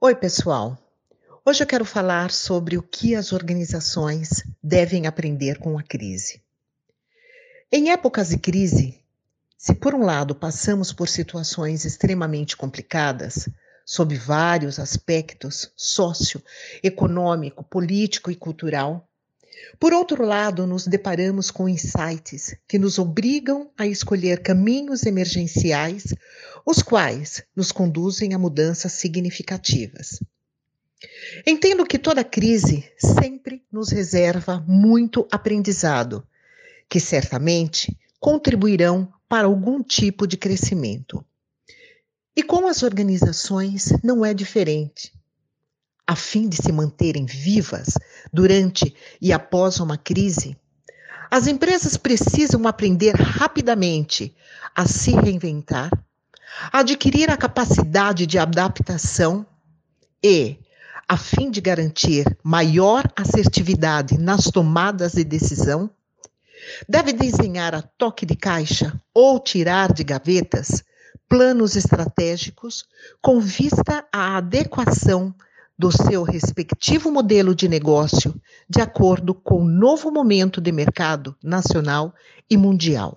Oi, 0.00 0.14
pessoal. 0.14 0.78
Hoje 1.44 1.64
eu 1.64 1.66
quero 1.66 1.84
falar 1.84 2.30
sobre 2.30 2.78
o 2.78 2.82
que 2.84 3.16
as 3.16 3.32
organizações 3.32 4.44
devem 4.62 5.08
aprender 5.08 5.58
com 5.58 5.76
a 5.76 5.82
crise. 5.82 6.40
Em 7.72 7.90
épocas 7.90 8.28
de 8.28 8.38
crise, 8.38 9.02
se 9.56 9.74
por 9.74 9.96
um 9.96 10.04
lado 10.04 10.36
passamos 10.36 10.92
por 10.92 11.08
situações 11.08 11.84
extremamente 11.84 12.56
complicadas, 12.56 13.48
sob 13.84 14.16
vários 14.16 14.78
aspectos 14.78 15.72
socio, 15.76 16.40
econômico, 16.80 17.64
político 17.64 18.30
e 18.30 18.36
cultural, 18.36 19.07
por 19.78 19.92
outro 19.92 20.24
lado, 20.24 20.66
nos 20.66 20.86
deparamos 20.86 21.50
com 21.50 21.68
insights 21.68 22.56
que 22.66 22.78
nos 22.78 22.98
obrigam 22.98 23.70
a 23.78 23.86
escolher 23.86 24.42
caminhos 24.42 25.04
emergenciais, 25.06 26.14
os 26.66 26.82
quais 26.82 27.42
nos 27.54 27.70
conduzem 27.70 28.34
a 28.34 28.38
mudanças 28.38 28.92
significativas. 28.92 30.20
Entendo 31.46 31.86
que 31.86 31.98
toda 31.98 32.24
crise 32.24 32.90
sempre 32.98 33.62
nos 33.70 33.90
reserva 33.90 34.64
muito 34.66 35.28
aprendizado, 35.30 36.26
que 36.88 36.98
certamente 36.98 37.96
contribuirão 38.18 39.12
para 39.28 39.46
algum 39.46 39.82
tipo 39.82 40.26
de 40.26 40.36
crescimento. 40.36 41.24
E 42.34 42.42
com 42.42 42.66
as 42.66 42.82
organizações 42.82 43.92
não 44.02 44.24
é 44.24 44.34
diferente 44.34 45.12
a 46.08 46.16
fim 46.16 46.48
de 46.48 46.56
se 46.56 46.72
manterem 46.72 47.26
vivas 47.26 47.98
durante 48.32 48.96
e 49.20 49.30
após 49.30 49.78
uma 49.78 49.98
crise, 49.98 50.56
as 51.30 51.46
empresas 51.46 51.98
precisam 51.98 52.66
aprender 52.66 53.14
rapidamente 53.14 54.34
a 54.74 54.86
se 54.86 55.10
reinventar, 55.10 55.90
adquirir 56.72 57.30
a 57.30 57.36
capacidade 57.36 58.24
de 58.24 58.38
adaptação 58.38 59.44
e, 60.24 60.56
a 61.06 61.18
fim 61.18 61.50
de 61.50 61.60
garantir 61.60 62.24
maior 62.42 63.04
assertividade 63.14 64.16
nas 64.16 64.44
tomadas 64.44 65.12
de 65.12 65.24
decisão, 65.24 65.90
deve 66.88 67.12
desenhar 67.12 67.74
a 67.74 67.82
toque 67.82 68.24
de 68.24 68.34
caixa 68.34 68.98
ou 69.12 69.38
tirar 69.38 69.92
de 69.92 70.04
gavetas 70.04 70.82
planos 71.28 71.76
estratégicos 71.76 72.86
com 73.20 73.38
vista 73.38 74.06
à 74.10 74.38
adequação 74.38 75.34
do 75.78 75.92
seu 75.92 76.24
respectivo 76.24 77.10
modelo 77.10 77.54
de 77.54 77.68
negócio 77.68 78.34
de 78.68 78.80
acordo 78.80 79.32
com 79.32 79.62
o 79.62 79.68
novo 79.68 80.10
momento 80.10 80.60
de 80.60 80.72
mercado 80.72 81.36
nacional 81.42 82.12
e 82.50 82.56
mundial. 82.56 83.16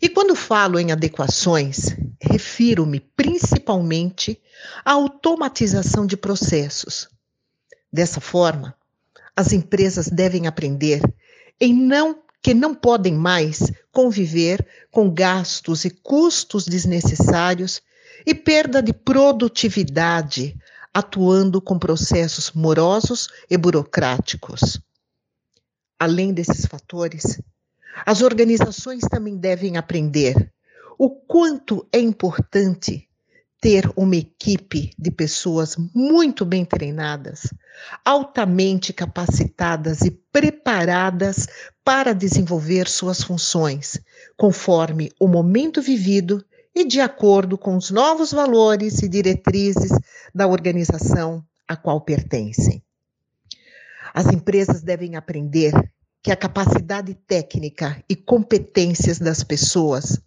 E 0.00 0.08
quando 0.08 0.36
falo 0.36 0.78
em 0.78 0.92
adequações, 0.92 1.96
refiro-me 2.20 3.00
principalmente 3.00 4.40
à 4.84 4.92
automatização 4.92 6.06
de 6.06 6.16
processos. 6.16 7.08
Dessa 7.92 8.20
forma, 8.20 8.76
as 9.34 9.52
empresas 9.52 10.08
devem 10.08 10.46
aprender 10.46 11.02
em 11.60 11.74
não 11.74 12.22
que 12.40 12.54
não 12.54 12.72
podem 12.72 13.14
mais 13.14 13.72
conviver 13.90 14.64
com 14.92 15.12
gastos 15.12 15.84
e 15.84 15.90
custos 15.90 16.64
desnecessários 16.66 17.82
e 18.24 18.34
perda 18.34 18.82
de 18.82 18.92
produtividade, 18.92 20.56
atuando 20.98 21.60
com 21.60 21.78
processos 21.78 22.50
morosos 22.50 23.28
e 23.48 23.56
burocráticos. 23.56 24.80
Além 25.96 26.32
desses 26.34 26.66
fatores, 26.66 27.40
as 28.04 28.20
organizações 28.20 29.02
também 29.08 29.36
devem 29.36 29.76
aprender 29.76 30.52
o 30.98 31.08
quanto 31.08 31.86
é 31.92 32.00
importante 32.00 33.08
ter 33.60 33.88
uma 33.96 34.16
equipe 34.16 34.90
de 34.98 35.10
pessoas 35.12 35.76
muito 35.94 36.44
bem 36.44 36.64
treinadas, 36.64 37.52
altamente 38.04 38.92
capacitadas 38.92 40.00
e 40.02 40.10
preparadas 40.10 41.46
para 41.84 42.12
desenvolver 42.12 42.88
suas 42.88 43.22
funções, 43.22 44.00
conforme 44.36 45.12
o 45.18 45.28
momento 45.28 45.80
vivido 45.80 46.44
e 46.78 46.84
de 46.84 47.00
acordo 47.00 47.58
com 47.58 47.76
os 47.76 47.90
novos 47.90 48.30
valores 48.30 49.02
e 49.02 49.08
diretrizes 49.08 49.90
da 50.32 50.46
organização 50.46 51.44
a 51.66 51.74
qual 51.76 52.00
pertencem. 52.00 52.80
As 54.14 54.26
empresas 54.26 54.80
devem 54.80 55.16
aprender 55.16 55.72
que 56.22 56.30
a 56.30 56.36
capacidade 56.36 57.14
técnica 57.26 58.00
e 58.08 58.14
competências 58.14 59.18
das 59.18 59.42
pessoas 59.42 60.22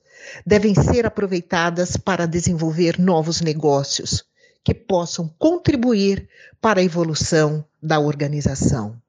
devem 0.45 0.75
ser 0.75 1.06
aproveitadas 1.06 1.95
para 1.95 2.25
desenvolver 2.25 3.00
novos 3.00 3.40
negócios 3.40 4.25
que 4.61 4.73
possam 4.73 5.34
contribuir 5.40 6.28
para 6.59 6.81
a 6.81 6.84
evolução 6.84 7.66
da 7.81 7.97
organização. 7.97 9.01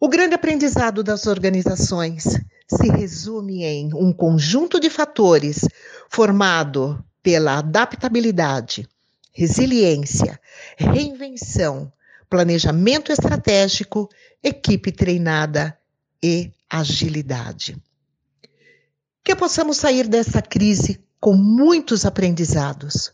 O 0.00 0.08
grande 0.08 0.34
aprendizado 0.34 1.02
das 1.04 1.26
organizações 1.26 2.24
se 2.68 2.88
resume 2.88 3.64
em 3.64 3.94
um 3.94 4.12
conjunto 4.12 4.80
de 4.80 4.90
fatores 4.90 5.60
formado 6.08 7.02
pela 7.22 7.58
adaptabilidade, 7.58 8.88
resiliência, 9.32 10.40
reinvenção, 10.76 11.92
planejamento 12.28 13.12
estratégico, 13.12 14.08
equipe 14.42 14.90
treinada 14.90 15.78
e 16.22 16.52
agilidade. 16.68 17.76
Que 19.22 19.34
possamos 19.34 19.76
sair 19.76 20.08
dessa 20.08 20.40
crise 20.40 21.00
com 21.20 21.34
muitos 21.34 22.04
aprendizados, 22.04 23.12